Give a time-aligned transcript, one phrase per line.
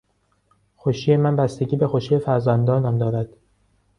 [0.75, 3.29] خوشی من بستگی به خوشی فرزندانم دارد.